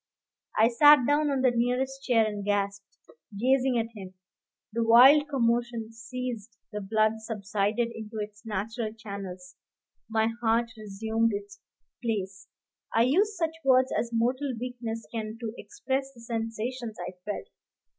[0.57, 2.87] I sat down on the nearest chair and gasped,
[3.39, 4.15] gazing at him.
[4.73, 9.57] The wild commotion ceased; the blood subsided into its natural channels;
[10.09, 11.59] my heart resumed its
[12.03, 12.47] place.
[12.91, 17.49] I use such words as mortal weakness can to express the sensations I felt.